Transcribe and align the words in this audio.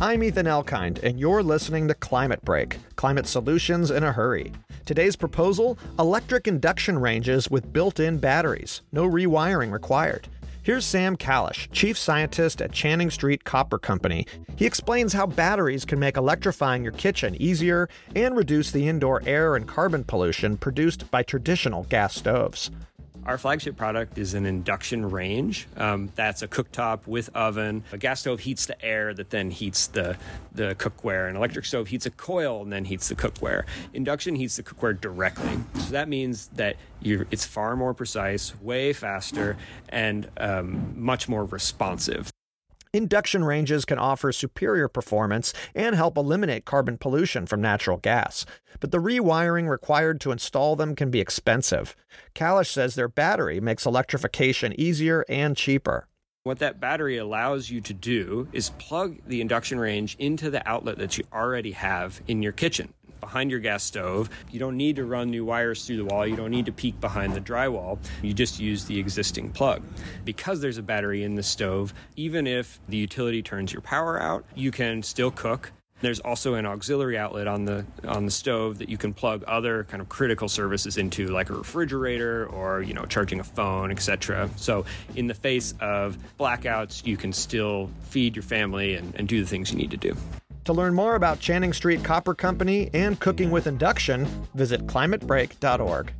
I'm 0.00 0.22
Ethan 0.22 0.46
Elkind, 0.46 1.02
and 1.02 1.18
you're 1.18 1.42
listening 1.42 1.88
to 1.88 1.94
Climate 1.94 2.44
Break 2.44 2.78
Climate 2.94 3.26
Solutions 3.26 3.90
in 3.90 4.04
a 4.04 4.12
Hurry. 4.12 4.52
Today's 4.86 5.16
proposal 5.16 5.76
electric 5.98 6.46
induction 6.46 7.00
ranges 7.00 7.50
with 7.50 7.72
built 7.72 7.98
in 7.98 8.18
batteries, 8.18 8.82
no 8.92 9.10
rewiring 9.10 9.72
required. 9.72 10.28
Here's 10.62 10.84
Sam 10.84 11.16
Calisch, 11.16 11.68
chief 11.72 11.98
scientist 11.98 12.62
at 12.62 12.70
Channing 12.70 13.10
Street 13.10 13.42
Copper 13.42 13.76
Company. 13.76 14.24
He 14.54 14.66
explains 14.66 15.14
how 15.14 15.26
batteries 15.26 15.84
can 15.84 15.98
make 15.98 16.16
electrifying 16.16 16.84
your 16.84 16.92
kitchen 16.92 17.34
easier 17.42 17.88
and 18.14 18.36
reduce 18.36 18.70
the 18.70 18.86
indoor 18.86 19.20
air 19.26 19.56
and 19.56 19.66
carbon 19.66 20.04
pollution 20.04 20.56
produced 20.56 21.10
by 21.10 21.24
traditional 21.24 21.82
gas 21.84 22.14
stoves. 22.14 22.70
Our 23.28 23.36
flagship 23.36 23.76
product 23.76 24.16
is 24.16 24.32
an 24.32 24.46
induction 24.46 25.10
range. 25.10 25.68
Um, 25.76 26.10
that's 26.14 26.40
a 26.40 26.48
cooktop 26.48 27.06
with 27.06 27.28
oven. 27.36 27.84
A 27.92 27.98
gas 27.98 28.20
stove 28.20 28.40
heats 28.40 28.64
the 28.64 28.82
air 28.82 29.12
that 29.12 29.28
then 29.28 29.50
heats 29.50 29.88
the, 29.88 30.16
the 30.54 30.74
cookware. 30.76 31.28
An 31.28 31.36
electric 31.36 31.66
stove 31.66 31.88
heats 31.88 32.06
a 32.06 32.10
coil 32.10 32.62
and 32.62 32.72
then 32.72 32.86
heats 32.86 33.10
the 33.10 33.14
cookware. 33.14 33.64
Induction 33.92 34.34
heats 34.34 34.56
the 34.56 34.62
cookware 34.62 34.98
directly. 34.98 35.58
So 35.74 35.90
that 35.90 36.08
means 36.08 36.46
that 36.54 36.76
it's 37.02 37.44
far 37.44 37.76
more 37.76 37.92
precise, 37.92 38.58
way 38.62 38.94
faster, 38.94 39.58
and 39.90 40.30
um, 40.38 40.94
much 40.96 41.28
more 41.28 41.44
responsive. 41.44 42.30
Induction 42.94 43.44
ranges 43.44 43.84
can 43.84 43.98
offer 43.98 44.32
superior 44.32 44.88
performance 44.88 45.52
and 45.74 45.94
help 45.94 46.16
eliminate 46.16 46.64
carbon 46.64 46.96
pollution 46.96 47.46
from 47.46 47.60
natural 47.60 47.98
gas, 47.98 48.46
but 48.80 48.92
the 48.92 48.98
rewiring 48.98 49.68
required 49.68 50.20
to 50.22 50.32
install 50.32 50.74
them 50.74 50.96
can 50.96 51.10
be 51.10 51.20
expensive. 51.20 51.94
Calisch 52.34 52.70
says 52.70 52.94
their 52.94 53.08
battery 53.08 53.60
makes 53.60 53.84
electrification 53.84 54.78
easier 54.80 55.24
and 55.28 55.56
cheaper. 55.56 56.08
What 56.44 56.60
that 56.60 56.80
battery 56.80 57.18
allows 57.18 57.68
you 57.68 57.82
to 57.82 57.92
do 57.92 58.48
is 58.52 58.70
plug 58.78 59.18
the 59.26 59.42
induction 59.42 59.78
range 59.78 60.16
into 60.18 60.48
the 60.48 60.66
outlet 60.66 60.96
that 60.96 61.18
you 61.18 61.24
already 61.30 61.72
have 61.72 62.22
in 62.26 62.42
your 62.42 62.52
kitchen 62.52 62.94
behind 63.20 63.50
your 63.50 63.60
gas 63.60 63.82
stove. 63.82 64.30
You 64.50 64.58
don't 64.58 64.76
need 64.76 64.96
to 64.96 65.04
run 65.04 65.30
new 65.30 65.44
wires 65.44 65.86
through 65.86 65.98
the 65.98 66.04
wall. 66.04 66.26
You 66.26 66.36
don't 66.36 66.50
need 66.50 66.66
to 66.66 66.72
peek 66.72 67.00
behind 67.00 67.34
the 67.34 67.40
drywall. 67.40 67.98
You 68.22 68.32
just 68.32 68.60
use 68.60 68.84
the 68.84 68.98
existing 68.98 69.50
plug. 69.50 69.82
Because 70.24 70.60
there's 70.60 70.78
a 70.78 70.82
battery 70.82 71.24
in 71.24 71.34
the 71.34 71.42
stove, 71.42 71.94
even 72.16 72.46
if 72.46 72.80
the 72.88 72.96
utility 72.96 73.42
turns 73.42 73.72
your 73.72 73.82
power 73.82 74.20
out, 74.20 74.44
you 74.54 74.70
can 74.70 75.02
still 75.02 75.30
cook 75.30 75.72
there's 76.00 76.20
also 76.20 76.54
an 76.54 76.66
auxiliary 76.66 77.18
outlet 77.18 77.46
on 77.46 77.64
the 77.64 77.84
on 78.06 78.24
the 78.24 78.30
stove 78.30 78.78
that 78.78 78.88
you 78.88 78.96
can 78.96 79.12
plug 79.12 79.42
other 79.46 79.84
kind 79.84 80.00
of 80.00 80.08
critical 80.08 80.48
services 80.48 80.96
into, 80.96 81.28
like 81.28 81.50
a 81.50 81.54
refrigerator 81.54 82.46
or 82.46 82.82
you 82.82 82.94
know 82.94 83.04
charging 83.04 83.40
a 83.40 83.44
phone, 83.44 83.90
etc. 83.90 84.48
So 84.56 84.84
in 85.16 85.26
the 85.26 85.34
face 85.34 85.74
of 85.80 86.16
blackouts, 86.38 87.04
you 87.04 87.16
can 87.16 87.32
still 87.32 87.90
feed 88.04 88.36
your 88.36 88.42
family 88.42 88.94
and, 88.94 89.14
and 89.16 89.26
do 89.26 89.40
the 89.40 89.46
things 89.46 89.72
you 89.72 89.78
need 89.78 89.90
to 89.90 89.96
do. 89.96 90.16
To 90.68 90.74
learn 90.74 90.92
more 90.92 91.14
about 91.14 91.40
Channing 91.40 91.72
Street 91.72 92.04
Copper 92.04 92.34
Company 92.34 92.90
and 92.92 93.18
cooking 93.18 93.50
with 93.50 93.66
induction, 93.66 94.26
visit 94.52 94.86
climatebreak.org. 94.86 96.12